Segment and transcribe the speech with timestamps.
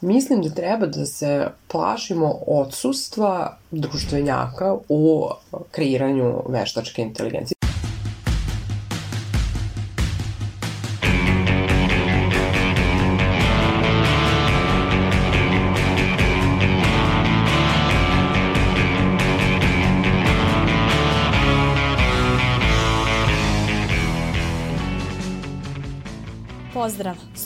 [0.00, 5.28] Mislim da treba da se plašimo odsustva društvenjaka u
[5.70, 7.57] kreiranju veštačke inteligencije.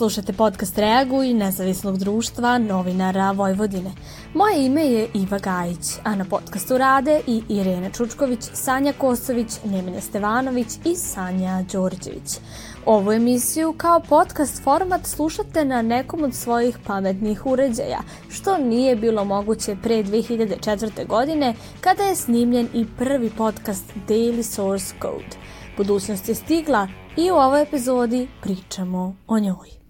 [0.03, 3.91] Slušate podcast Reaguj nezavisnog društva novinara Vojvodine.
[4.33, 10.01] Moje ime je Iva Gajić, a na podcastu rade i Irena Čučković, Sanja Kosović, Nemanja
[10.01, 12.39] Stevanović i Sanja Đorđević.
[12.85, 17.99] Ovu emisiju kao podcast format slušate na nekom od svojih pametnih uređaja,
[18.29, 21.07] što nije bilo moguće pre 2004.
[21.07, 25.37] godine kada je snimljen i prvi podcast Daily Source Code.
[25.77, 29.82] Budućnost je stigla i u ovoj epizodi pričamo o njoj.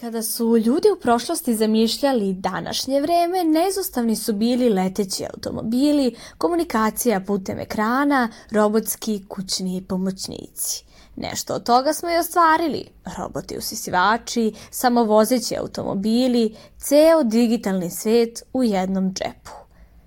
[0.00, 7.58] Kada su ljudi u prošlosti zamišljali današnje vreme, neizostavni su bili leteći automobili, komunikacija putem
[7.58, 10.84] ekrana, robotski kućni pomoćnici.
[11.16, 12.88] Nešto od toga smo i ostvarili.
[13.18, 19.50] Roboti usisivači, samovozeći automobili, ceo digitalni svet u jednom džepu.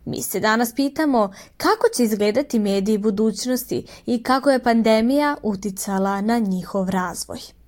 [0.05, 6.39] Mi se danas pitamo kako će izgledati mediji budućnosti i kako je pandemija uticala na
[6.39, 7.62] njihov razvoj.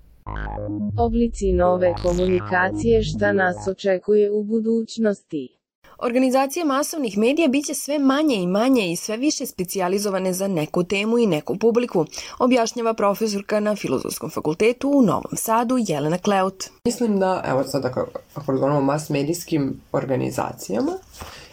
[0.97, 5.57] Oblici nove komunikacije šta nas očekuje u budućnosti.
[5.97, 11.17] Organizacije masovnih medija biće sve manje i manje i sve više specijalizovane za neku temu
[11.17, 12.05] i neku publiku,
[12.39, 16.63] objašnjava profesorka na Filozofskom fakultetu u Novom Sadu Jelena Kleut.
[16.85, 20.91] Mislim da, evo sad ako, ako razgovaramo o mas medijskim organizacijama,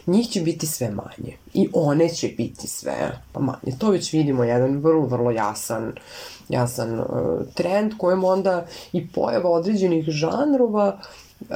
[0.07, 3.79] njih će biti sve manje i one će biti sve manje.
[3.79, 5.93] To već vidimo jedan vrlo, vrlo jasan,
[6.49, 7.07] jasan uh,
[7.55, 10.99] trend kojem onda i pojava određenih žanrova
[11.41, 11.47] uh,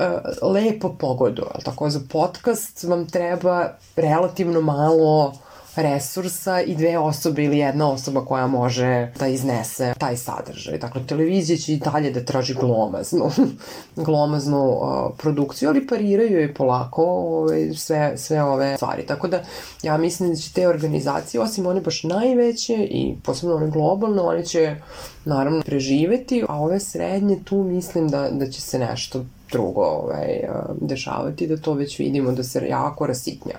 [0.53, 1.43] lepo pogodu.
[1.65, 5.33] Tako za podcast vam treba relativno malo
[5.77, 10.79] resursa i dve osobe ili jedna osoba koja može da iznese taj sadržaj.
[10.79, 13.31] Dakle, televizija će i dalje da traži glomaznu,
[14.07, 19.07] glomaznu uh, produkciju, ali pariraju je polako ovaj, sve, sve ove stvari.
[19.07, 19.43] Tako da,
[19.83, 24.45] ja mislim da će te organizacije, osim one baš najveće i posebno one globalne, one
[24.45, 24.77] će
[25.25, 30.41] naravno preživeti, a ove srednje tu mislim da, da će se nešto drugo ovaj,
[30.81, 33.55] dešavati, da to već vidimo da se jako rasitnja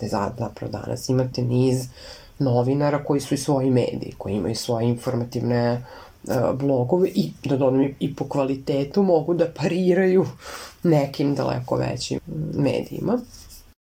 [0.00, 1.88] te zapravo danas imate niz
[2.38, 5.72] novinara koji su i svoji mediji, koji imaju svoje informativne
[6.24, 10.26] uh, blogove i da dodam i po kvalitetu mogu da pariraju
[10.82, 12.20] nekim daleko većim
[12.54, 13.18] medijima.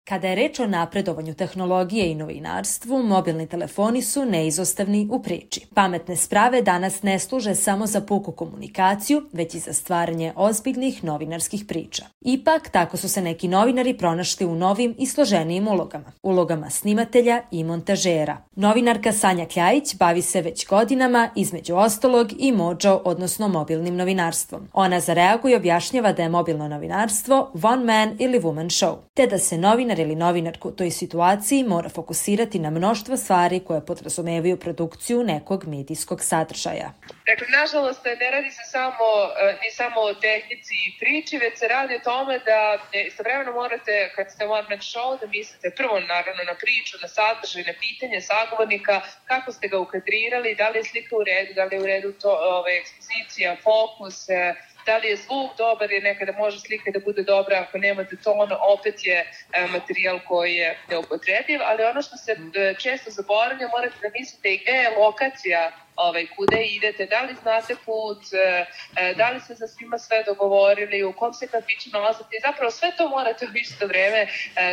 [0.09, 5.67] Kada je reč o napredovanju tehnologije i novinarstvu, mobilni telefoni su neizostavni u priči.
[5.75, 11.65] Pametne sprave danas ne služe samo za puku komunikaciju, već i za stvaranje ozbiljnih novinarskih
[11.65, 12.05] priča.
[12.21, 16.13] Ipak, tako su se neki novinari pronašli u novim i složenijim ulogama.
[16.23, 18.37] Ulogama snimatelja i montažera.
[18.57, 24.69] Novinarka Sanja Kljajić bavi se već godinama, između ostalog i mođo, odnosno mobilnim novinarstvom.
[24.73, 29.27] Ona za reagu i objašnjava da je mobilno novinarstvo one man ili woman show, te
[29.27, 33.87] da se novinar novinar ili novinarka u toj situaciji mora fokusirati na mnoštvo stvari koje
[33.87, 36.93] podrazumevaju produkciju nekog medijskog sadržaja.
[37.27, 39.07] Dakle, nažalost, ne radi se samo,
[39.41, 42.61] e, ni samo o tehnici i priči, već se radi o tome da
[43.07, 47.63] istovremeno morate, kad ste one man show, da mislite prvo naravno na priču, na sadržaj,
[47.71, 51.75] na pitanje sagovornika, kako ste ga ukadrirali, da li je slika u redu, da li
[51.77, 54.55] je u redu to, ove, ekspozicija, fokus, e,
[54.89, 58.49] da li je zvuk dobar jer nekada može slika da bude dobra ako nemate ton,
[58.77, 63.97] opet je e, materijal koji je neupotrebljiv, ali ono što se e, često zaboravlja morate
[64.03, 65.73] da mislite i gde je lokacija
[66.07, 71.05] ovaj, kude idete, da li znate put, e, da li ste sa svima sve dogovorili,
[71.05, 74.27] u kom se kafiću nalazite i zapravo sve to morate u isto vreme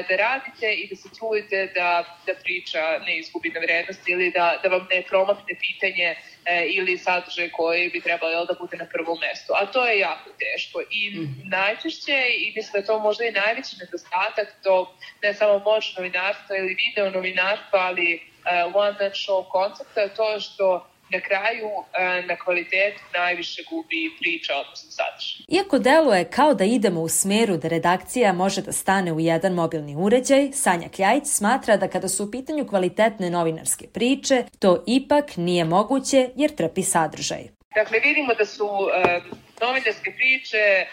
[0.09, 1.89] da radite i da se trudite da,
[2.25, 6.15] da priča ne izgubi na vrednosti ili da, da vam ne promakne pitanje
[6.45, 9.53] e, ili sadržaj koji bi trebalo jel, da bude na prvom mestu.
[9.59, 11.49] A to je jako teško i mm.
[11.49, 16.57] najčešće, i mislim da je to možda i najveći nedostatak, to ne samo moć novinarstva
[16.57, 22.35] ili video novinarstva, ali uh, one man show koncepta, to što na kraju e, na
[22.35, 25.45] kvalitetu najviše gubi priča, odnosno sadržaj.
[25.47, 29.95] Iako deluje kao da idemo u smeru da redakcija može da stane u jedan mobilni
[29.95, 35.65] uređaj, Sanja Kljajić smatra da kada su u pitanju kvalitetne novinarske priče, to ipak nije
[35.65, 37.43] moguće jer trpi sadržaj.
[37.75, 38.91] Dakle, vidimo da su uh,
[39.61, 40.85] novinarske priče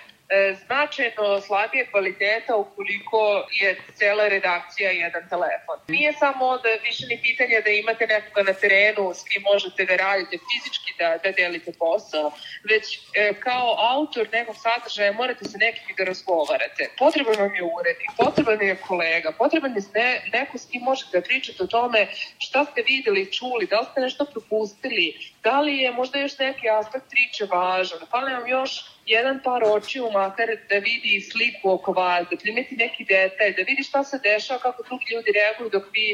[0.64, 5.76] značajno slabije kvaliteta ukoliko je cela redakcija jedan telefon.
[5.88, 9.96] Nije samo onda više ni pitanje da imate nekoga na terenu s kim možete da
[9.96, 12.32] radite fizički, da, da delite posao,
[12.70, 12.84] već
[13.14, 16.82] e, kao autor nekog sadržaja morate se nekim da razgovarate.
[16.98, 21.26] Potreban vam je urednik, potreban je kolega, potreban je ne, neko s kim možete da
[21.28, 22.06] pričate o tome
[22.38, 25.06] šta ste videli, čuli, da li ste nešto propustili,
[25.42, 28.70] da li je možda još neki aspekt priče važan, fali vam još
[29.06, 33.82] jedan par očiju makar da vidi sliku oko vas, da primeti neki detalj, da vidi
[33.90, 36.06] šta se dešava, kako drugi ljudi reaguju dok vi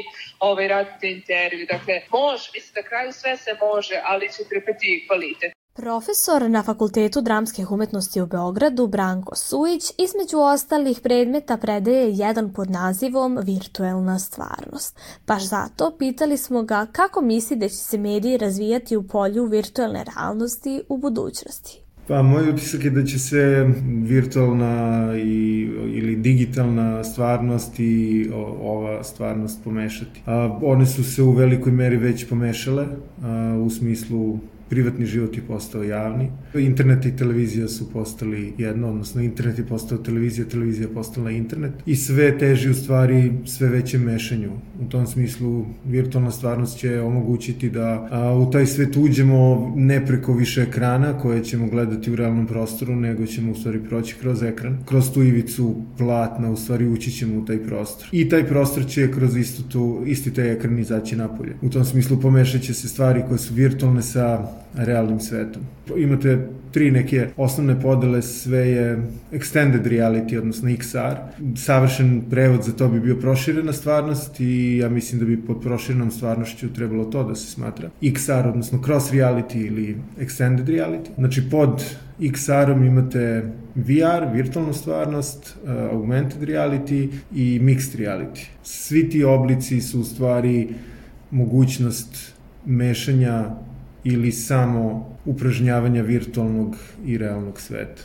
[0.49, 1.63] ovaj, radite intervju.
[1.73, 5.51] Dakle, može, mislim da kraju sve se može, ali će trpeti kvalitet.
[5.73, 12.69] Profesor na Fakultetu dramskih umetnosti u Beogradu, Branko Sujić, između ostalih predmeta predaje jedan pod
[12.69, 14.99] nazivom Virtuelna stvarnost.
[15.27, 20.03] Baš zato pitali smo ga kako misli da će se mediji razvijati u polju virtuelne
[20.03, 21.88] realnosti u budućnosti.
[22.09, 28.29] Pa moj utisak je da će se virtualna i, ili digitalna stvarnost i
[28.61, 30.21] ova stvarnost pomešati.
[30.25, 32.87] A, one su se u velikoj meri već pomešale
[33.23, 34.39] a, u smislu
[34.69, 36.31] privatni život je postao javni.
[36.53, 41.71] Internet i televizija su postali jedno, odnosno internet je postao televizija, televizija je postala internet
[41.85, 44.51] i sve teži u stvari sve većem mešanju.
[44.81, 50.33] U tom smislu virtualna stvarnost će omogućiti da a, u taj svet uđemo ne preko
[50.33, 54.77] više ekrana koje ćemo gledati u realnom prostoru, nego ćemo u stvari proći kroz ekran.
[54.85, 58.07] Kroz tu ivicu platna u stvari ući ćemo u taj prostor.
[58.11, 61.55] I taj prostor će kroz istu tu, isti taj ekran izaći napolje.
[61.61, 65.61] U tom smislu pomešat će se stvari koje su virtualne sa realnim svetom.
[65.97, 69.01] Imate tri neke osnovne podele, sve je
[69.31, 71.15] extended reality, odnosno XR.
[71.55, 76.11] Savršen prevod za to bi bio proširena stvarnost i ja mislim da bi pod proširenom
[76.11, 77.89] stvarnošću trebalo to da se smatra.
[78.01, 81.09] XR, odnosno cross reality ili extended reality.
[81.17, 81.83] Znači pod
[82.19, 88.39] XR-om imate VR, virtualnu stvarnost, uh, augmented reality i mixed reality.
[88.63, 90.67] Svi ti oblici su u stvari
[91.31, 92.33] mogućnost
[92.65, 93.45] mešanja
[94.03, 96.75] ili samo upražnjavanja virtualnog
[97.05, 98.01] i realnog sveta.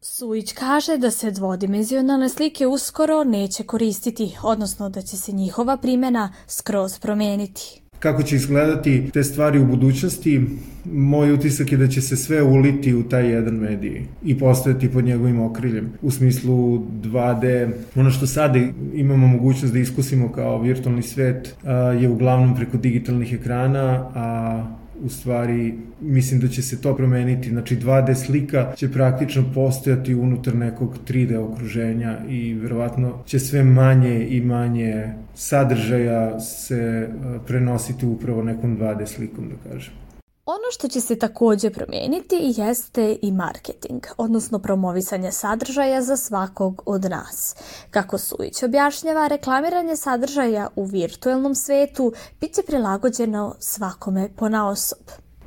[0.00, 6.32] Sujić kaže da se dvodimenzionalne slike uskoro neće koristiti, odnosno da će se njihova primjena
[6.46, 7.82] skroz promeniti.
[7.98, 10.46] Kako će izgledati te stvari u budućnosti,
[10.84, 15.04] moj utisak je da će se sve uliti u taj jedan medij i postojati pod
[15.04, 15.92] njegovim okriljem.
[16.02, 18.58] U smislu 2D, ono što sada
[18.94, 21.54] imamo mogućnost da iskusimo kao virtualni svet
[22.00, 27.48] je uglavnom preko digitalnih ekrana, a u stvari mislim da će se to promeniti.
[27.48, 34.26] Znači 2D slika će praktično postojati unutar nekog 3D okruženja i verovatno će sve manje
[34.28, 37.08] i manje sadržaja se
[37.46, 40.07] prenositi upravo nekom 2D slikom, da kažem.
[40.50, 47.04] Ono što će se takođe promeniti jeste i marketing, odnosno promovisanje sadržaja za svakog od
[47.04, 47.56] nas.
[47.90, 54.98] Kako Sujić objašnjava, reklamiranje sadržaja u virtuelnom svetu bit će prilagođeno svakome po naosob.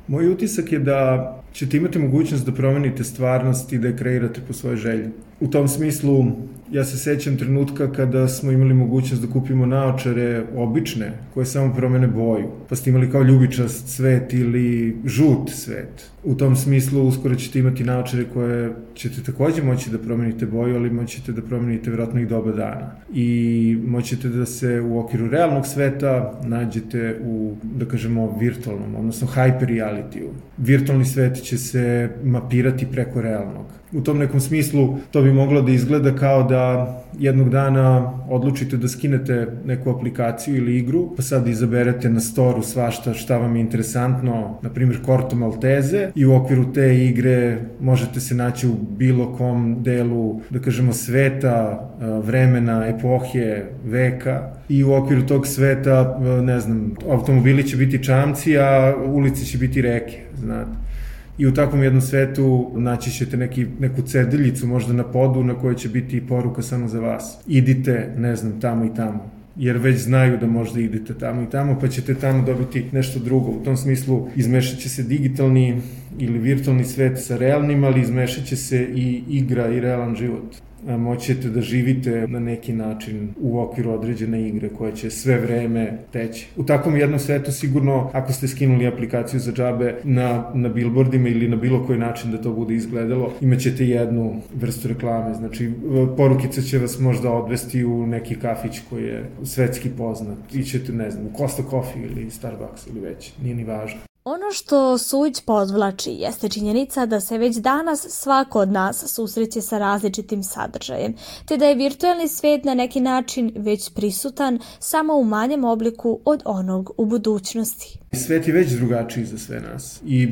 [0.06, 4.52] Moj utisak je da ćete imati mogućnost da promenite stvarnost i da je kreirate po
[4.52, 5.10] svojoj želji.
[5.42, 6.26] U tom smislu,
[6.72, 12.06] ja se sećam trenutka kada smo imali mogućnost da kupimo naočare obične, koje samo promene
[12.06, 12.48] boju.
[12.68, 16.10] Pa ste imali kao ljubičast svet ili žut svet.
[16.24, 20.90] U tom smislu, uskoro ćete imati naočare koje ćete takođe moći da promenite boju, ali
[20.90, 22.90] moćete da promenite vjerojatno i doba dana.
[23.14, 29.66] I moćete da se u okviru realnog sveta nađete u, da kažemo, virtualnom, odnosno hyper
[29.66, 30.30] reality-u.
[30.58, 33.81] Virtualni svet će se mapirati preko realnog.
[33.92, 38.88] U tom nekom smislu to bi moglo da izgleda kao da jednog dana odlučite da
[38.88, 44.58] skinete neku aplikaciju ili igru, pa sad izaberete na storu svašta šta vam je interesantno,
[44.62, 49.82] na primjer Korto Malteze, i u okviru te igre možete se naći u bilo kom
[49.82, 51.90] delu, da kažemo, sveta,
[52.24, 58.94] vremena, epohe, veka, i u okviru tog sveta, ne znam, automobili će biti čamci, a
[59.06, 60.91] ulice će biti reke, znate
[61.38, 65.76] i u takvom jednom svetu naći ćete neki, neku cediljicu možda na podu na kojoj
[65.76, 67.38] će biti poruka samo za vas.
[67.46, 71.78] Idite, ne znam, tamo i tamo jer već znaju da možda idete tamo i tamo,
[71.80, 73.50] pa ćete tamo dobiti nešto drugo.
[73.50, 75.80] U tom smislu izmešat će se digitalni
[76.18, 80.54] ili virtualni svet sa realnim, ali izmešat će se i igra i realan život
[80.86, 86.46] moćete da živite na neki način u okviru određene igre koja će sve vreme teći.
[86.56, 91.48] U takvom jednom svetu sigurno ako ste skinuli aplikaciju za džabe na, na billboardima ili
[91.48, 95.34] na bilo koji način da to bude izgledalo, imaćete jednu vrstu reklame.
[95.34, 95.72] Znači,
[96.16, 100.38] porukica će vas možda odvesti u neki kafić koji je svetski poznat.
[100.54, 104.11] Ićete, ne znam, u Costa Coffee ili Starbucks ili već, nije ni važno.
[104.24, 109.78] Ono što Sujić podvlači jeste činjenica da se već danas svako od nas susreće sa
[109.78, 111.14] različitim sadržajem,
[111.46, 116.42] te da je virtualni svet na neki način već prisutan samo u manjem obliku od
[116.44, 117.98] onog u budućnosti.
[118.12, 120.28] Svet je već drugačiji za sve nas i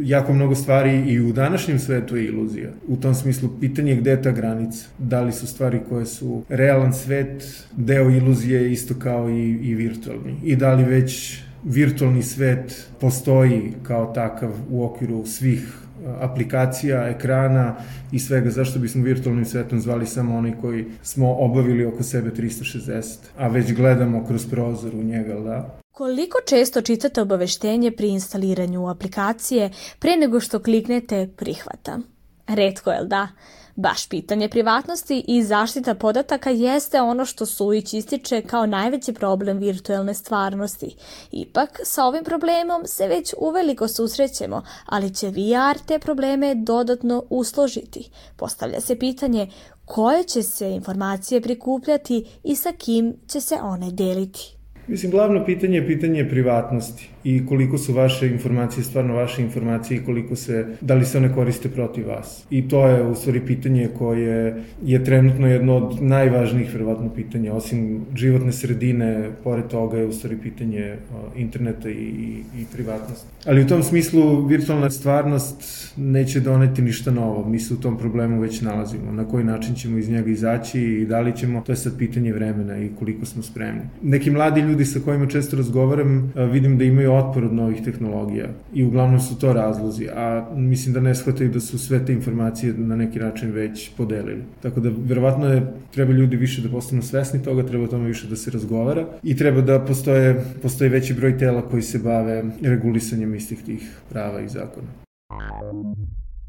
[0.00, 2.70] jako mnogo stvari i u današnjem svetu je iluzija.
[2.88, 4.86] U tom smislu pitanje je gde je ta granica.
[4.98, 10.36] Da li su stvari koje su realan svet, deo iluzije isto kao i, i virtualni.
[10.44, 17.76] I da li već virtualni svet postoji kao takav u okviru svih e, aplikacija, ekrana
[18.12, 23.16] i svega, zašto bismo virtualnim svetom zvali samo onaj koji smo obavili oko sebe 360,
[23.38, 25.78] a već gledamo kroz prozor u njega, da?
[25.92, 31.98] Koliko često čitate obaveštenje pri instaliranju aplikacije pre nego što kliknete prihvata?
[32.46, 33.28] Redko, je li da?
[33.76, 40.14] Baš pitanje privatnosti i zaštita podataka jeste ono što Sujić ističe kao najveći problem virtualne
[40.14, 40.96] stvarnosti.
[41.30, 48.10] Ipak, sa ovim problemom se već uveliko susrećemo, ali će VR te probleme dodatno usložiti.
[48.36, 49.48] Postavlja se pitanje
[49.84, 54.56] koje će se informacije prikupljati i sa kim će se one deliti.
[54.86, 60.04] Mislim, glavno pitanje je pitanje privatnosti i koliko su vaše informacije stvarno vaše informacije i
[60.04, 62.44] koliko se, da li se one koriste protiv vas.
[62.50, 68.00] I to je u stvari pitanje koje je trenutno jedno od najvažnijih verovatno pitanja, osim
[68.14, 70.96] životne sredine, pored toga je u stvari pitanje
[71.36, 73.26] interneta i, i, i privatnosti.
[73.46, 77.48] Ali u tom smislu virtualna stvarnost neće doneti ništa novo.
[77.48, 79.12] Mi se u tom problemu već nalazimo.
[79.12, 82.32] Na koji način ćemo iz njega izaći i da li ćemo, to je sad pitanje
[82.32, 83.82] vremena i koliko smo spremni.
[84.02, 88.84] Neki mladi ljudi sa kojima često razgovaram vidim da imaju otpor od novih tehnologija i
[88.84, 92.96] uglavnom su to razlozi, a mislim da ne shvataju da su sve te informacije na
[92.96, 94.42] neki način već podelili.
[94.62, 98.28] Tako da verovatno je, treba ljudi više da postanu svesni toga, treba o tome više
[98.28, 103.34] da se razgovara i treba da postoje, postoje veći broj tela koji se bave regulisanjem
[103.34, 104.88] istih tih prava i zakona.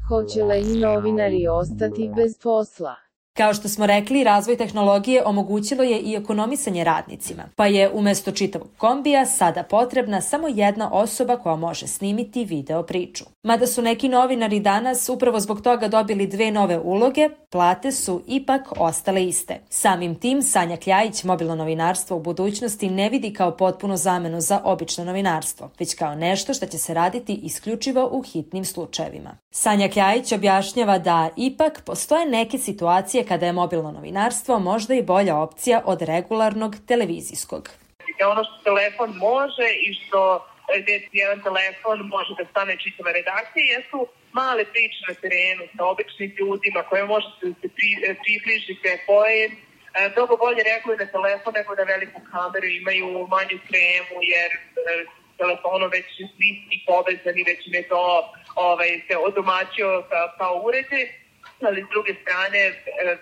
[0.08, 3.03] Hoće li novinari ostati bez posla?
[3.36, 8.68] Kao što smo rekli, razvoj tehnologije omogućilo je i ekonomisanje radnicima, pa je umesto čitavog
[8.76, 13.24] kombija sada potrebna samo jedna osoba koja može snimiti video priču.
[13.42, 18.62] Mada su neki novinari danas upravo zbog toga dobili dve nove uloge, plate su ipak
[18.76, 19.60] ostale iste.
[19.68, 25.04] Samim tim Sanja Kljajić mobilno novinarstvo u budućnosti ne vidi kao potpuno zamenu za obično
[25.04, 29.36] novinarstvo, već kao nešto što će se raditi isključivo u hitnim slučajevima.
[29.50, 35.36] Sanja Kljajić objašnjava da ipak postoje neke situacije kada je mobilno novinarstvo možda i bolja
[35.36, 37.70] opcija od regularnog televizijskog.
[38.32, 40.46] Ono što telefon može i što
[40.82, 43.98] gde jedan telefon može da stane čitava redakcija jesu
[44.32, 47.90] male priče na terenu sa običnim ljudima koje možete da se pri,
[48.22, 49.52] približite koje e,
[50.16, 54.58] mnogo bolje reaguju na telefon nego na veliku kameru, imaju manju kremu jer e,
[55.40, 56.50] telefonom već svi
[56.86, 58.04] povezani, već im je to
[58.54, 61.23] ovaj, se odomaćio kao, kao uređaj
[61.68, 62.72] ali s druge strane e,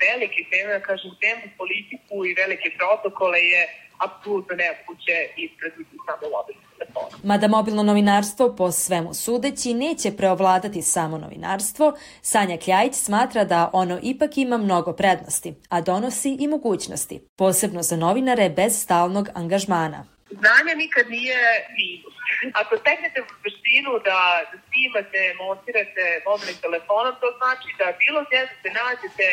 [0.05, 3.63] velike teme, kažem, temu politiku i velike protokole je
[4.07, 7.21] apsolutno nemoguće ispratiti samo mobilno telefon.
[7.31, 13.99] Mada mobilno novinarstvo po svemu sudeći neće preovladati samo novinarstvo, Sanja Kljajić smatra da ono
[14.03, 20.05] ipak ima mnogo prednosti, a donosi i mogućnosti, posebno za novinare bez stalnog angažmana.
[20.41, 21.41] Znanje nikad nije
[21.77, 22.15] minus
[22.61, 24.19] Ako steknete veštinu da,
[24.67, 29.27] snimate, montirate mobilnim telefonom, to znači da bilo gde da se nađete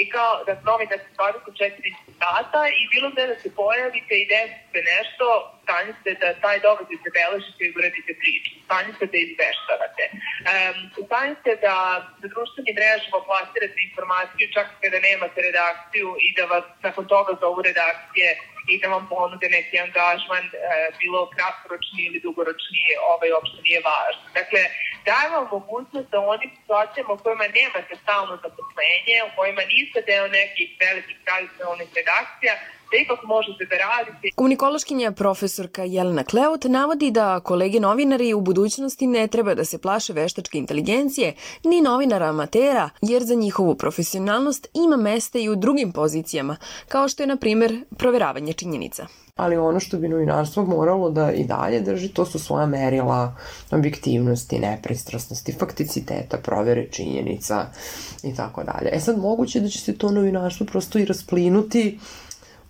[0.00, 5.26] i kao da novite 24 sata i bilo gde da se pojavite i desite nešto,
[5.64, 8.50] stanite da taj događaj se beležite i uradite priču.
[8.66, 10.04] Stanite da izveštavate.
[10.12, 11.76] Um, stanite da
[12.20, 17.60] za društvenim mrežama plasirate informaciju čak kada nemate redakciju i da vas nakon toga zovu
[17.68, 18.28] redakcije
[18.68, 20.52] i da vam ponude neki angažman, e,
[21.00, 24.24] bilo kratkoročni ili dugoročni, ovaj uopšte nije važno.
[24.38, 24.60] Dakle,
[25.08, 30.26] daje vam mogućnost da onim situacijama u kojima nemate stalno zaposlenje, u kojima niste deo
[30.40, 32.54] nekih velikih tradicionalnih redakcija,
[32.92, 34.28] da ipak možete da radite.
[34.34, 40.12] Komunikološkinja profesorka Jelena Kleut navodi da kolege novinari u budućnosti ne treba da se plaše
[40.12, 41.34] veštačke inteligencije
[41.64, 46.56] ni novinara amatera, jer za njihovu profesionalnost ima mesta i u drugim pozicijama,
[46.88, 49.06] kao što je, na primer, proveravanje činjenica
[49.36, 53.36] ali ono što bi novinarstvo moralo da i dalje drži, to su svoja merila
[53.70, 57.66] objektivnosti, nepristrasnosti, fakticiteta, provere činjenica
[58.22, 58.90] i tako dalje.
[58.92, 61.98] E sad, moguće da će se to novinarstvo prosto i rasplinuti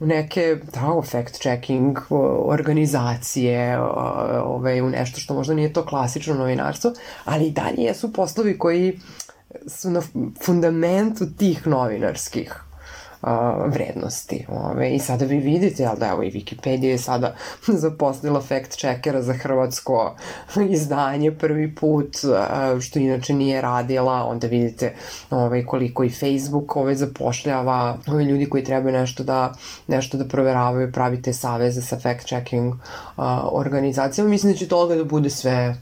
[0.07, 2.01] neke da, fact-checking
[2.45, 3.79] organizacije,
[4.45, 6.93] ovaj, u nešto što možda nije to klasično novinarstvo,
[7.25, 8.99] ali i dalje jesu poslovi koji
[9.67, 10.03] su na
[10.45, 12.63] fundamentu tih novinarskih
[13.23, 14.47] a, vrednosti.
[14.49, 17.35] Ove, I sada vi vidite, jel da evo i Wikipedia je sada
[17.85, 20.17] zaposlila fact checkera za hrvatsko
[20.71, 22.17] izdanje prvi put,
[22.81, 24.95] što inače nije radila, onda vidite
[25.31, 29.55] ove, koliko i Facebook ove zapošljava ove ljudi koji trebaju nešto da,
[29.87, 32.75] nešto da proveravaju, pravite saveze sa fact checking
[33.17, 34.31] a, organizacijama.
[34.31, 35.77] Mislim da će toga da bude sve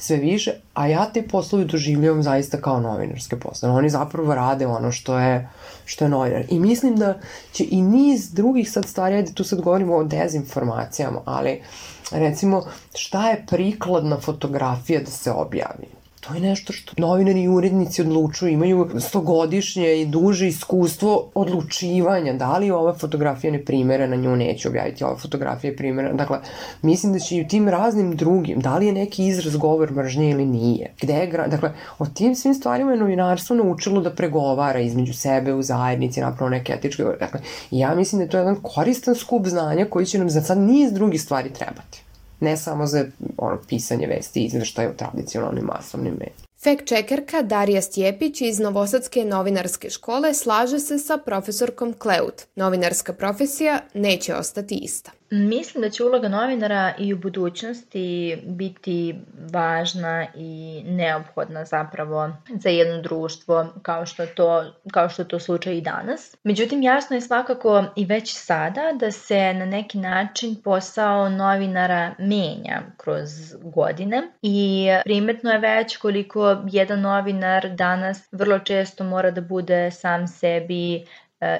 [0.00, 3.74] sve više, a ja te poslove doživljavam zaista kao novinarske poslove.
[3.74, 5.48] Oni zapravo rade ono što je,
[5.84, 6.44] što je novinar.
[6.48, 7.18] I mislim da
[7.52, 11.62] će i niz drugih sad stvari, ajde tu sad govorimo o dezinformacijama, ali
[12.10, 12.64] recimo
[12.94, 15.99] šta je prikladna fotografija da se objavi?
[16.30, 22.58] To je nešto što novinari i urednici odlučuju, imaju stogodišnje i duže iskustvo odlučivanja, da
[22.58, 26.12] li ova fotografija ne primere, na nju neću objaviti, ova fotografija je primere.
[26.12, 26.38] Dakle,
[26.82, 30.30] mislim da će i u tim raznim drugim, da li je neki izraz govor mržnje
[30.30, 31.48] ili nije, gde je, gra...
[31.48, 36.50] dakle, o tim svim stvarima je novinarstvo naučilo da pregovara između sebe u zajednici, napravo
[36.50, 40.30] neke etičke, dakle, ja mislim da je to jedan koristan skup znanja koji će nam
[40.30, 42.09] za sad niz drugih stvari trebati
[42.40, 43.04] ne samo za
[43.38, 46.50] ono, pisanje vesti i izveštaje u tradicionalnim masovnim medijima.
[46.64, 52.42] Fact-checkerka Darija Stjepić iz Novosadske novinarske škole slaže se sa profesorkom Kleut.
[52.56, 55.10] Novinarska profesija neće ostati ista.
[55.30, 59.14] Mislim da će uloga novinara i u budućnosti biti
[59.52, 65.80] važna i neophodna zapravo za jedno društvo kao što to, kao što to slučaj i
[65.80, 66.36] danas.
[66.44, 72.82] Međutim, jasno je svakako i već sada da se na neki način posao novinara menja
[72.96, 73.30] kroz
[73.62, 80.28] godine i primetno je već koliko jedan novinar danas vrlo često mora da bude sam
[80.28, 81.06] sebi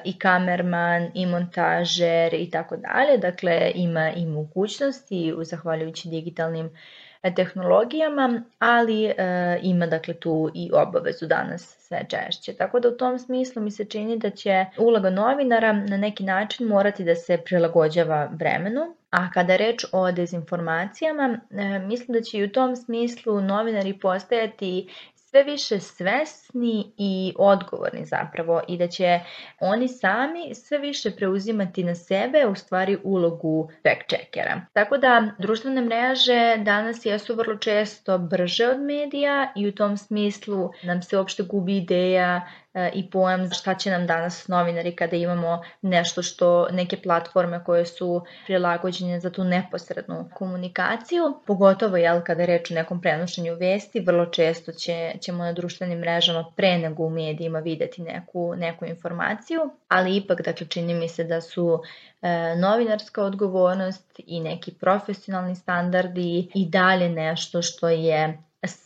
[0.03, 3.17] i kamerman i montažer i tako dalje.
[3.17, 6.69] Dakle, ima i mogućnosti zahvaljujući digitalnim
[7.23, 9.13] e, tehnologijama, ali e,
[9.61, 12.53] ima dakle tu i obavezu danas sve češće.
[12.53, 16.67] Tako da u tom smislu mi se čini da će uloga novinara na neki način
[16.67, 22.43] morati da se prilagođava vremenu, a kada reč o dezinformacijama, e, mislim da će i
[22.43, 24.89] u tom smislu novinari postajati
[25.31, 29.19] sve više svesni i odgovorni zapravo i da će
[29.59, 34.61] oni sami sve više preuzimati na sebe u stvari ulogu fact checkera.
[34.73, 40.69] Tako da društvene mreže danas jesu vrlo često brže od medija i u tom smislu
[40.83, 42.41] nam se uopšte gubi ideja
[42.93, 48.21] i pojam šta će nam danas novinari kada imamo nešto što neke platforme koje su
[48.45, 54.25] prilagođene za tu neposrednu komunikaciju, pogotovo jel, kada je reč o nekom prenošenju vesti, vrlo
[54.25, 60.15] često će, ćemo na društvenim mrežama pre nego u medijima videti neku, neku informaciju, ali
[60.15, 61.81] ipak dakle čini mi se da su
[62.21, 68.37] e, novinarska odgovornost i neki profesionalni standardi i dalje nešto što je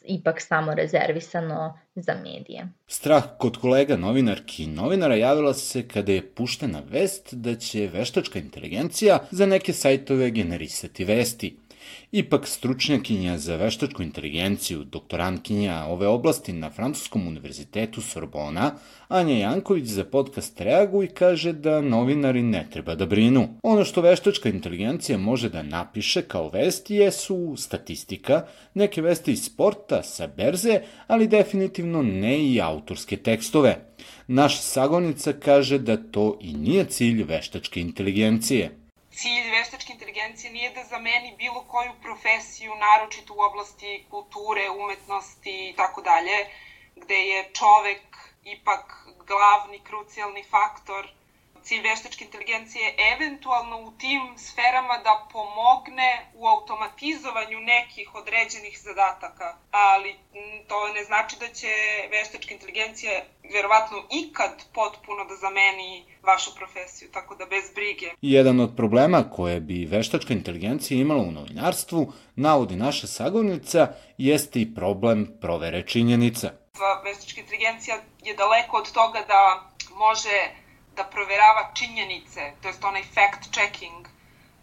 [0.06, 2.68] ipak samo rezervisano za medije.
[2.88, 8.40] Strah kod kolega novinarki i novinara javila se kada je puštena vest da će veštačka
[8.40, 11.58] inteligencija za neke sajtove generisati vesti.
[12.12, 18.72] Ipak stručnjakinja za veštačku inteligenciju, doktorantkinja ove oblasti na Francuskom univerzitetu Sorbona,
[19.08, 23.48] Anja Janković za podcast Reagu i kaže da novinari ne treba da brinu.
[23.64, 30.04] Ono što veštačka inteligencija može da napiše kao vesti jesu statistika, neke vesti iz sporta,
[30.04, 33.78] sa berze, ali definitivno ne i autorske tekstove.
[34.28, 38.85] Naša sagonica kaže da to i nije cilj veštačke inteligencije
[39.16, 45.74] cilj veštačke inteligencije nije da zameni bilo koju profesiju, naročito u oblasti kulture, umetnosti i
[45.74, 46.38] tako dalje,
[46.96, 48.96] gde je čovek ipak
[49.28, 51.08] glavni, krucijalni faktor
[51.66, 60.16] cilj veštačke inteligencije eventualno u tim sferama da pomogne u automatizovanju nekih određenih zadataka, ali
[60.68, 61.72] to ne znači da će
[62.12, 63.12] veštačka inteligencija
[63.54, 68.08] verovatno ikad potpuno da zameni vašu profesiju, tako da bez brige.
[68.22, 74.74] Jedan od problema koje bi veštačka inteligencija imala u novinarstvu, navodi naša sagovnica, jeste i
[74.76, 76.52] problem provere činjenica.
[77.04, 80.65] Veštačka inteligencija je daleko od toga da može
[80.96, 84.08] da proverava činjenice, to jest onaj fact checking.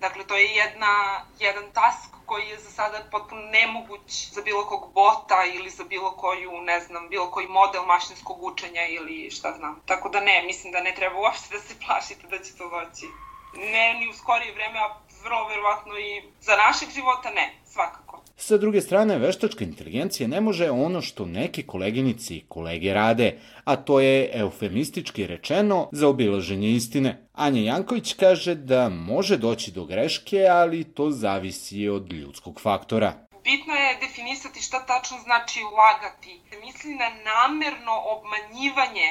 [0.00, 4.92] Dakle, to je jedna, jedan task koji je za sada potpuno nemoguć za bilo kog
[4.94, 9.82] bota ili za bilo koju, ne znam, bilo koji model mašinskog učenja ili šta znam.
[9.86, 13.06] Tako da ne, mislim da ne treba uopšte da se plašite da će to doći.
[13.54, 18.01] Ne ni u skorije vreme, a vrlo verovatno i za našeg života ne, svakako.
[18.36, 23.76] Sa druge strane, veštačka inteligencija ne može ono što neke koleginici i kolege rade, a
[23.76, 27.26] to je eufemistički rečeno za obilaženje istine.
[27.32, 33.12] Anja Janković kaže da može doći do greške, ali to zavisi od ljudskog faktora.
[33.44, 36.40] Bitno je definisati šta tačno znači lagati.
[36.64, 39.08] Misli na namerno obmanjivanje,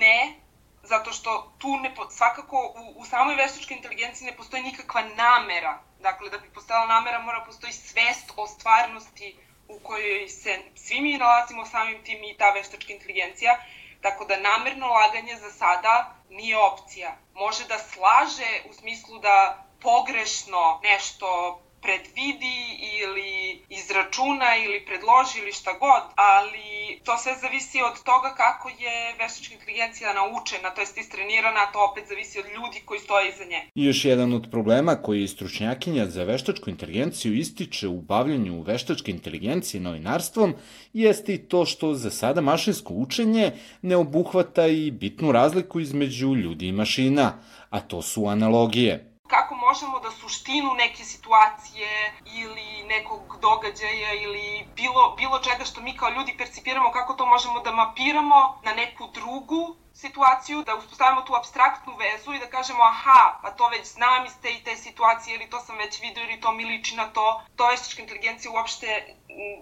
[0.00, 0.47] ne
[0.82, 5.78] zato što tu ne, svakako u, u samoj veštačkoj inteligenciji ne postoji nikakva namera.
[6.00, 9.36] Dakle, da bi postojala namera mora postoji svest o stvarnosti
[9.68, 13.58] u kojoj se svi mi nalazimo samim tim i ta veštačka inteligencija.
[14.00, 17.16] Tako da namerno laganje za sada nije opcija.
[17.34, 22.58] Može da slaže u smislu da pogrešno nešto predvidi
[23.02, 23.32] ili
[23.68, 26.68] izračuna ili predloži ili šta god, ali
[27.04, 31.78] to sve zavisi od toga kako je veštačka inteligencija naučena, to jest istrenirana, a to
[31.90, 33.60] opet zavisi od ljudi koji stoje iza nje.
[33.74, 39.80] I još jedan od problema koji stručnjakinja za veštačku inteligenciju ističe u bavljanju veštačke inteligencije
[39.80, 40.54] novinarstvom
[40.92, 46.68] jeste i to što za sada mašinsko učenje ne obuhvata i bitnu razliku između ljudi
[46.68, 47.38] i mašina,
[47.70, 55.14] a to su analogije kako možemo da suštinu neke situacije ili nekog događaja ili bilo,
[55.16, 59.76] bilo čega što mi kao ljudi percipiramo, kako to možemo da mapiramo na neku drugu
[60.00, 64.32] situaciju, da uspostavimo tu abstraktnu vezu i da kažemo aha, pa to već znam iz
[64.42, 67.42] te i te situacije ili to sam već vidio ili to mi liči na to.
[67.56, 69.14] To veštačka inteligencija uopšte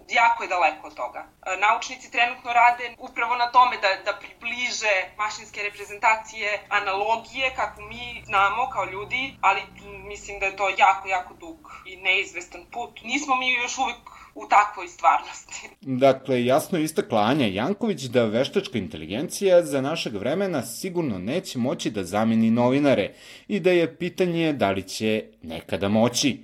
[0.08, 1.26] jako je daleko od toga.
[1.46, 8.22] E, naučnici trenutno rade upravo na tome da, da približe mašinske reprezentacije, analogije kako mi
[8.26, 9.62] znamo kao ljudi, ali
[10.08, 13.00] mislim da je to jako, jako dug i neizvestan put.
[13.02, 13.96] Nismo mi još uvek
[14.36, 15.68] u takvoj stvarnosti.
[15.80, 21.90] Dakle, jasno je istakla Anja Janković da veštačka inteligencija za našeg vremena sigurno neće moći
[21.90, 23.14] da zameni novinare
[23.48, 26.38] i da je pitanje da li će nekada moći.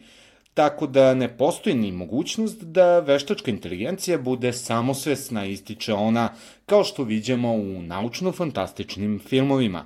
[0.55, 6.29] Tako da ne postoji ni mogućnost da veštačka inteligencija bude samosvesna, ističe ona,
[6.67, 9.85] kao što viđamo u naučno-fantastičnim filmovima.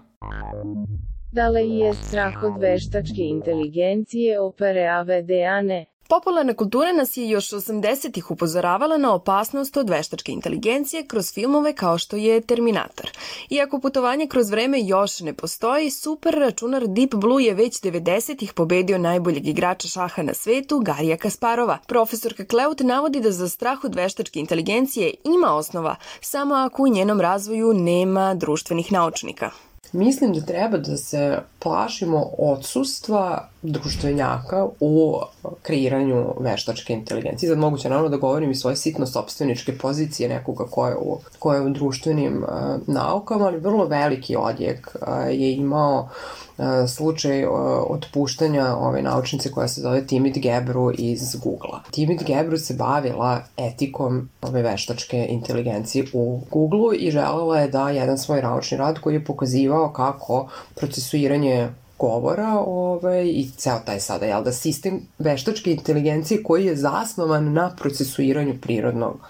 [1.32, 5.86] Da li je strah od veštačke inteligencije opere AVD-ane?
[6.08, 11.98] Popularna kultura nas je još 80-ih upozoravala na opasnost od veštačke inteligencije kroz filmove kao
[11.98, 13.10] što je Terminator.
[13.50, 18.98] Iako putovanje kroz vreme još ne postoji, super računar Deep Blue je već 90-ih pobedio
[18.98, 21.78] najboljeg igrača šaha na svetu, Garija Kasparova.
[21.86, 27.20] Profesorka Kleut navodi da za strah od veštačke inteligencije ima osnova, samo ako u njenom
[27.20, 29.50] razvoju nema društvenih naučnika.
[29.96, 35.20] Mislim da treba da se plašimo odsustva društvenjaka u
[35.62, 37.48] kreiranju veštačke inteligencije.
[37.48, 41.54] Sad moguće naravno da govorim i svoje sitno sobstveničke pozicije nekoga ko je u, ko
[41.54, 42.48] je u društvenim uh,
[42.86, 46.45] naukama, ali vrlo veliki odjek uh, je imao uh,
[46.88, 47.48] slučaj e,
[47.88, 51.90] otpuštanja ove naučnice koja se zove Timid Gebru iz Google-a.
[51.90, 58.18] Timid Gebru se bavila etikom ove veštačke inteligencije u Google-u i želela je da jedan
[58.18, 64.44] svoj naučni rad koji je pokazivao kako procesuiranje govora ovaj, i ceo taj sada, jel
[64.44, 69.20] da, sistem veštačke inteligencije koji je zasnovan na procesuiranju prirodnog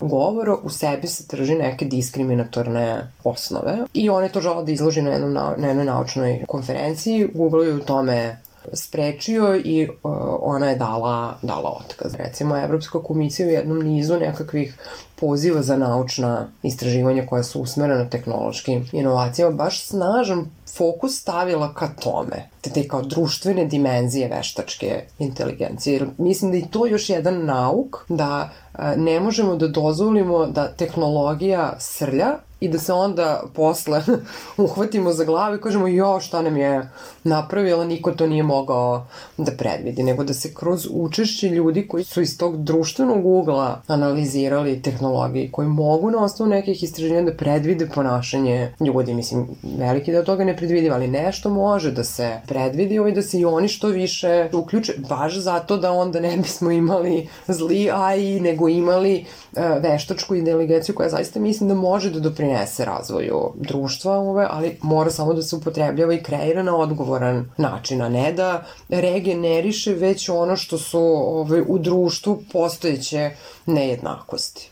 [0.00, 5.02] govora u sebi se trži neke diskriminatorne osnove i on je to žela da izloži
[5.02, 7.28] na, jednom, na jednoj naučnoj konferenciji.
[7.34, 8.36] Google je u tome
[8.72, 12.14] sprečio i uh, ona je dala, dala otkaz.
[12.14, 14.78] Recimo, Evropska komisija u jednom nizu nekakvih
[15.16, 22.48] poziva za naučna istraživanja koja su usmerena tehnološkim inovacijama baš snažan fokus stavila ka tome,
[22.60, 25.94] te te kao društvene dimenzije veštačke inteligencije.
[25.94, 28.50] Jer mislim da i to još jedan nauk da
[28.96, 34.02] ne možemo da dozvolimo da tehnologija srlja i da se onda posle
[34.56, 36.90] uhvatimo za glavu i kažemo jo šta nam je
[37.24, 42.20] napravila, niko to nije mogao da predvidi, nego da se kroz učešće ljudi koji su
[42.20, 48.74] iz tog društvenog ugla analizirali tehnologije, koji mogu na osnovu nekih istraživanja da predvide ponašanje
[48.80, 53.22] ljudi, mislim, veliki da toga ne predvidiva, ali nešto može da se predvidi ovaj da
[53.22, 58.40] se i oni što više uključe, baš zato da onda ne bismo imali zli AI,
[58.40, 64.18] nego imali uh, veštačku inteligenciju koja zaista mislim da može da doprinese doprinese razvoju društva,
[64.18, 68.64] ove, ali mora samo da se upotrebljava i kreira na odgovoran način, a ne da
[68.88, 73.30] regeneriše već ono što su ove, u društvu postojeće
[73.66, 74.70] nejednakosti.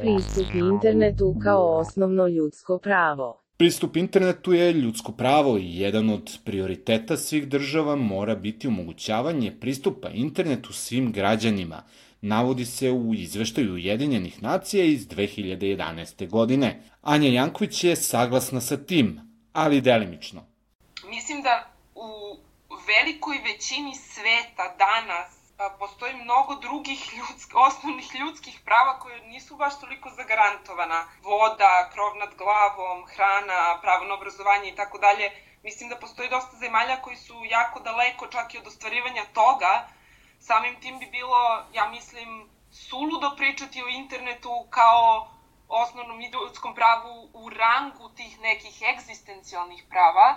[0.00, 3.40] Pristup internetu kao osnovno ljudsko pravo.
[3.56, 10.08] Pristup internetu je ljudsko pravo i jedan od prioriteta svih država mora biti omogućavanje pristupa
[10.08, 11.82] internetu svim građanima–
[12.24, 16.28] navodi se u izveštaju Ujedinjenih nacija iz 2011.
[16.28, 16.82] godine.
[17.02, 19.20] Anja Janković je saglasna sa tim,
[19.52, 20.40] ali delimično.
[21.08, 21.54] Mislim da
[21.94, 22.08] u
[22.92, 25.30] velikoj većini sveta danas
[25.78, 31.00] postoji mnogo drugih ljudsk, osnovnih ljudskih prava koje nisu baš toliko zagarantovana.
[31.22, 35.26] Voda, krov nad glavom, hrana, pravo na obrazovanje i tako dalje.
[35.62, 39.88] Mislim da postoji dosta zemalja koji su jako daleko čak i od ostvarivanja toga,
[40.46, 45.28] samim tim bi bilo, ja mislim, suludo pričati o internetu kao
[45.68, 50.36] osnovnom ljudskom pravu u rangu tih nekih egzistencijalnih prava,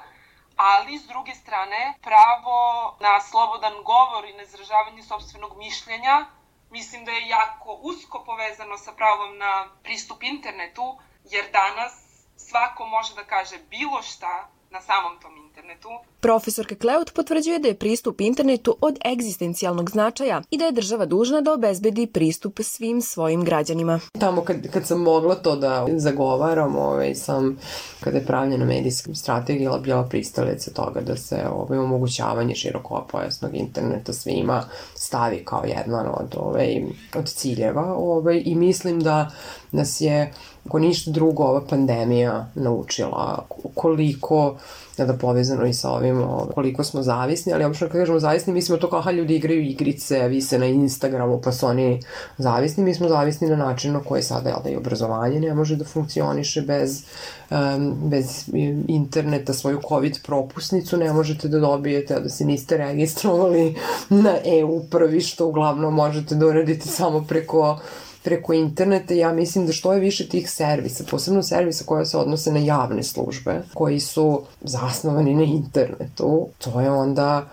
[0.55, 2.59] ali s druge strane pravo
[2.99, 6.25] na slobodan govor i na izražavanje sobstvenog mišljenja
[6.69, 11.93] mislim da je jako usko povezano sa pravom na pristup internetu, jer danas
[12.37, 15.89] svako može da kaže bilo šta na samom tom internetu.
[16.19, 21.41] Profesorka Kleut potvrđuje da je pristup internetu od egzistencijalnog značaja i da je država dužna
[21.41, 23.99] da obezbedi pristup svim svojim građanima.
[24.19, 27.57] Tamo kad, kad sam mogla to da zagovaram, ovaj, sam,
[27.99, 34.63] kada je pravljena medijska strategija, bila pristalica toga da se ovaj, omogućavanje širokopojasnog interneta svima
[34.95, 36.81] stavi kao jedan od, ovaj,
[37.15, 39.31] od ciljeva ovaj, i mislim da
[39.71, 40.33] nas je
[40.67, 44.57] ako ništa drugo, ova pandemija naučila koliko
[44.97, 48.89] da povezano i sa ovim koliko smo zavisni, ali obično kad kažemo zavisni, mislimo to
[48.89, 52.01] kao ljudi igraju igrice, vise na Instagramu, pa su oni
[52.37, 55.75] zavisni, mi smo zavisni na način na koji sada, jel da i obrazovanje ne može
[55.75, 57.03] da funkcioniše bez,
[57.49, 58.49] um, bez
[58.87, 63.75] interneta, svoju COVID propusnicu ne možete da dobijete, da se niste registrovali
[64.09, 67.79] na EU prvi, što uglavnom možete da uradite samo preko
[68.27, 72.51] preko interneta, ja mislim da što je više tih servisa, posebno servisa koja se odnose
[72.51, 77.45] na javne službe, koji su zasnovani na internetu, to je onda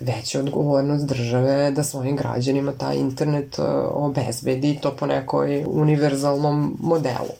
[0.00, 3.62] veća odgovornost države da svojim građanima taj internet e,
[3.92, 7.34] obezbedi to po nekoj univerzalnom modelu.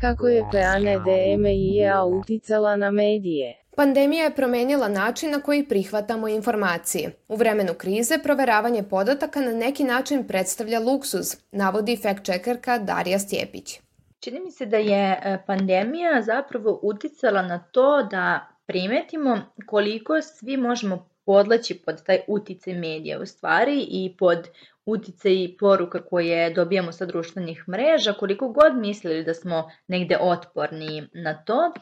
[0.00, 3.61] Kako je Peane DMIA uticala na medije?
[3.76, 7.10] Pandemija je promenila način na koji prihvatamo informacije.
[7.28, 13.80] U vremenu krize proveravanje podataka na neki način predstavlja luksuz, navodi fact-checkerka Darija Stjepić.
[14.20, 20.56] Čini mi se da je e, pandemija zapravo uticala na to da primetimo koliko svi
[20.56, 24.48] možemo podlaći pod taj uticaj medija u stvari i pod
[24.86, 31.44] uticaj poruka koje dobijamo sa društvenih mreža, koliko god mislili da smo negde otporni na
[31.44, 31.72] to,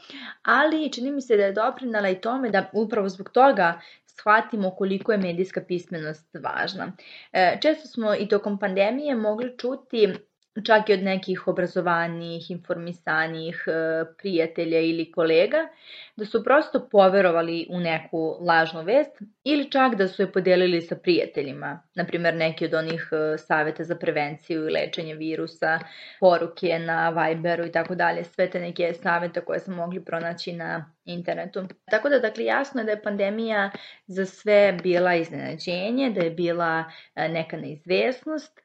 [0.42, 5.12] ali čini mi se da je doprinala i tome da upravo zbog toga shvatimo koliko
[5.12, 6.92] je medijska pismenost važna.
[7.32, 10.14] E, često smo i tokom pandemije mogli čuti
[10.64, 15.68] čak i od nekih obrazovanijih, informisanijih e, prijatelja ili kolega,
[16.16, 20.96] da su prosto poverovali u neku lažnu vest ili čak da su je podelili sa
[20.96, 21.82] prijateljima.
[21.94, 25.78] Naprimer, neki od onih e, saveta za prevenciju i lečenje virusa,
[26.20, 30.92] poruke na Viberu i tako dalje, sve te neke savete koje smo mogli pronaći na
[31.04, 31.64] internetu.
[31.90, 33.70] Tako da, dakle, jasno je da je pandemija
[34.06, 38.60] za sve bila iznenađenje, da je bila e, neka neizvesnost,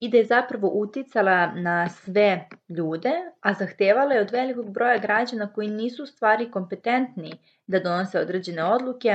[0.00, 5.52] i da je zapravo uticala na sve ljude, a zahtevala je od velikog broja građana
[5.52, 7.32] koji nisu stvari kompetentni
[7.66, 9.08] da donose određene odluke,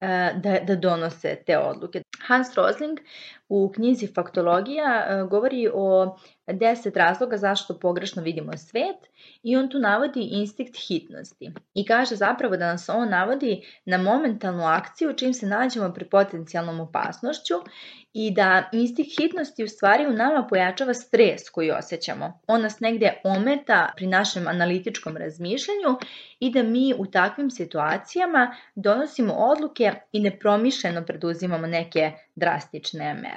[0.00, 2.02] e, da, da donose te odluke.
[2.26, 2.98] Hans Rosling
[3.48, 8.96] u knjizi Faktologija e, govori o 10 razloga zašto pogrešno vidimo svet
[9.42, 14.64] i on tu navodi instinkt hitnosti i kaže zapravo da nas on navodi na momentalnu
[14.64, 17.54] akciju čim se nađemo pri potencijalnom opasnošću
[18.12, 22.40] i da instinkt hitnosti u stvari u nama pojačava stres koji osjećamo.
[22.46, 25.98] On nas negde ometa pri našem analitičkom razmišljanju
[26.40, 33.35] i da mi u takvim situacijama donosimo odluke i nepromišljeno preduzimamo neke drastične mere.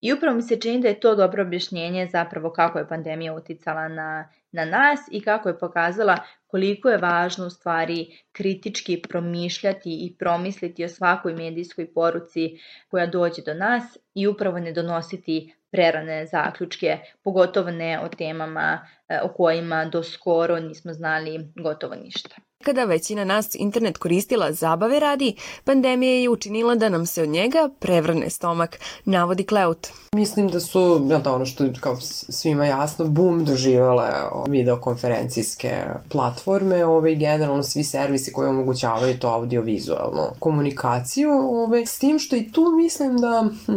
[0.00, 3.88] I upravo mi se čini da je to dobro objašnjenje zapravo kako je pandemija uticala
[3.88, 6.16] na, na nas i kako je pokazala
[6.46, 13.42] koliko je važno u stvari kritički promišljati i promisliti o svakoj medijskoj poruci koja dođe
[13.42, 19.84] do nas i upravo ne donositi prerane zaključke, pogotovo ne o temama e, o kojima
[19.84, 22.49] do skoro nismo znali gotovo ništa.
[22.64, 27.68] Kada većina nas internet koristila zabave radi, pandemija je učinila da nam se od njega
[27.78, 29.88] prevrne stomak, navodi Kleut.
[30.14, 31.96] Mislim da su, ja da ono što je kao
[32.28, 34.08] svima jasno, boom doživele
[34.48, 42.36] videokonferencijske platforme, ove, generalno svi servisi koji omogućavaju to audiovizualno komunikaciju, ove, s tim što
[42.36, 43.76] i tu mislim da hm,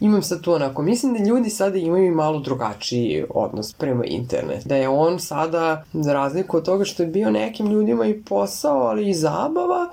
[0.00, 4.66] imam sad tu onako, mislim da ljudi sada imaju malo drugačiji odnos prema internet.
[4.66, 8.78] Da je on sada, za razliku od toga što je bio nekim ljudima i posao,
[8.78, 9.88] ali i zabava,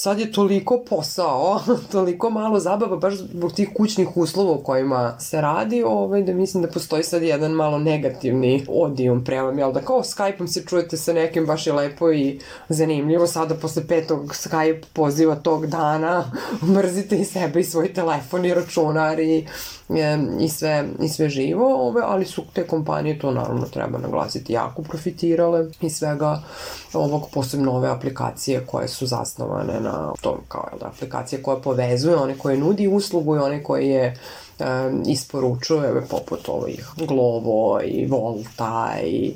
[0.00, 1.60] sad je toliko posao,
[1.92, 6.62] toliko malo zabava, baš zbog tih kućnih uslova u kojima se radi, ovaj, da mislim
[6.62, 9.80] da postoji sad jedan malo negativni odijum prema, jel da?
[9.80, 14.82] Kao Skype-om se čujete sa nekim baš je lepo i zanimljivo, sada posle petog Skype
[14.92, 16.30] poziva tog dana,
[16.74, 19.46] mrzite i sebe i svoj telefon i računar i
[20.40, 24.82] i sve, i sve živo, ove, ali su te kompanije, to naravno treba naglasiti, jako
[24.82, 26.42] profitirale i svega
[26.92, 32.16] ovog, posebno ove aplikacije koje su zasnovane na na to kao da, aplikacija koja povezuje
[32.16, 34.14] one koje nudi uslugu i one koje je
[34.58, 39.34] um, isporučuje poput ovih Glovo i Volta i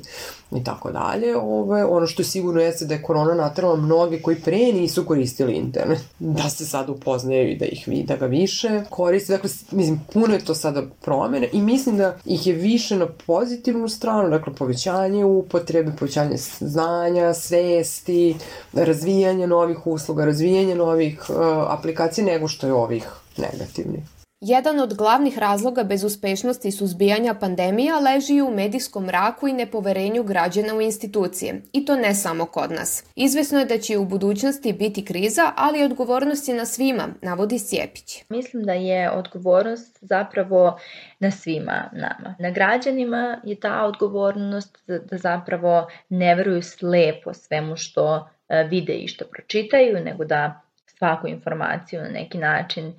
[0.57, 1.37] i tako dalje.
[1.37, 5.99] Ove, ono što sigurno jeste da je korona natrala mnoge koji pre nisu koristili internet,
[6.19, 9.33] da se sad upoznaju i da ih da ga više koriste.
[9.33, 13.89] Dakle, mislim, puno je to sada promene i mislim da ih je više na pozitivnu
[13.89, 18.35] stranu, dakle, povećanje upotrebe, povećanje znanja, svesti,
[18.73, 21.35] razvijanje novih usluga, razvijanje novih uh,
[21.67, 24.03] aplikacija nego što je ovih negativnih.
[24.45, 30.75] Jedan od glavnih razloga bez uspešnosti suzbijanja pandemija leži u medijskom mraku i nepoverenju građana
[30.75, 33.03] u institucije, i to ne samo kod nas.
[33.15, 38.23] Izvesno je da će u budućnosti biti kriza, ali odgovornost je na svima, navodi Sjepić.
[38.29, 40.79] Mislim da je odgovornost zapravo
[41.19, 42.35] na svima nama.
[42.39, 49.07] Na građanima je ta odgovornost da zapravo ne veruju slepo svemu što e, vide i
[49.07, 50.62] što pročitaju, nego da
[51.03, 52.93] svaku informaciju na neki način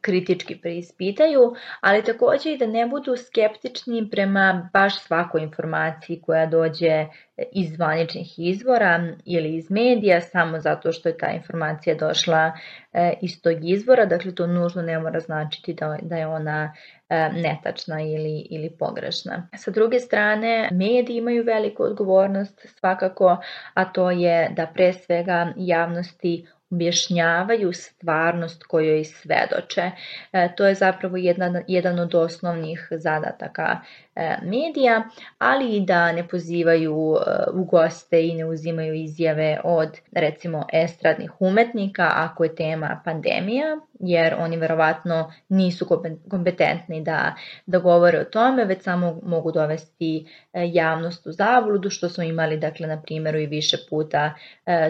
[0.00, 7.06] kritički preispitaju, ali takođe i da ne budu skeptični prema baš svakoj informaciji koja dođe
[7.52, 12.52] iz zvaničnih izvora ili iz medija samo zato što je ta informacija došla
[12.92, 16.72] e, iz tog izvora, dakle to nužno ne mora značiti da, da je ona
[17.08, 19.48] e, netačna ili, ili pogrešna.
[19.56, 23.36] Sa druge strane, mediji imaju veliku odgovornost svakako,
[23.74, 29.90] a to je da pre svega javnosti objašnjavaju stvarnost kojoj svedoče.
[30.32, 33.80] E, to je zapravo jedan, jedan od osnovnih zadataka
[34.16, 35.02] e, medija,
[35.38, 41.40] ali i da ne pozivaju e, u goste i ne uzimaju izjave od recimo estradnih
[41.40, 45.86] umetnika ako je tema pandemija, jer oni verovatno nisu
[46.30, 47.34] kompetentni da,
[47.66, 52.86] da govore o tome, već samo mogu dovesti javnost u zabludu, što smo imali, dakle,
[52.86, 54.34] na primjeru i više puta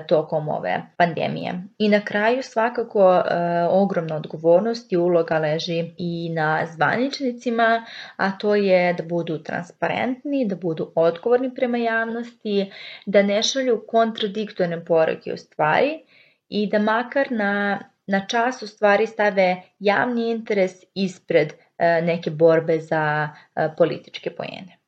[0.08, 1.69] tokom ove pandemije.
[1.78, 3.22] I na kraju svakako e,
[3.70, 10.56] ogromna odgovornost i uloga leži i na zvaničnicima, a to je da budu transparentni, da
[10.56, 12.72] budu odgovorni prema javnosti,
[13.06, 16.02] da ne šalju kontradiktorne poruke u stvari
[16.48, 22.78] i da makar na, na čas u stvari stave javni interes ispred e, neke borbe
[22.80, 24.79] za e, političke pojene.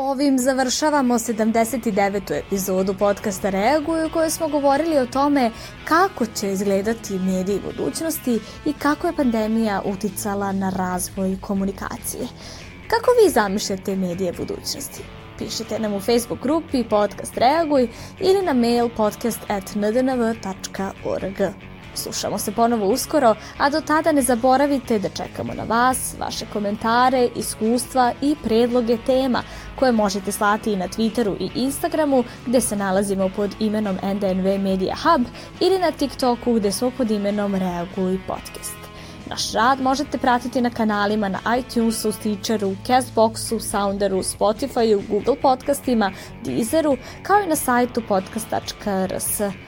[0.00, 2.34] Ovim završavamo 79.
[2.34, 5.50] epizodu podcasta Reaguju u kojoj smo govorili o tome
[5.84, 12.26] kako će izgledati mediji budućnosti i kako je pandemija uticala na razvoj komunikacije.
[12.88, 15.02] Kako vi zamišljate medije budućnosti?
[15.38, 17.88] Pišite nam u Facebook grupi Podcast Reaguj
[18.20, 21.40] ili na mail podcast.ndnv.org.
[21.98, 27.28] Slušamo se ponovo uskoro, a do tada ne zaboravite da čekamo na vas, vaše komentare,
[27.36, 29.42] iskustva i predloge tema
[29.78, 34.94] koje možete slati i na Twitteru i Instagramu gde se nalazimo pod imenom NDNV Media
[34.94, 35.26] Hub
[35.60, 38.78] ili na TikToku gde smo pod imenom Reaguj Podcast.
[39.30, 46.12] Naš rad možete pratiti na kanalima na iTunesu, Stitcheru, Castboxu, Sounderu, Spotifyu, Google podcastima,
[46.44, 49.67] Deezeru, kao i na sajtu podcast.rs.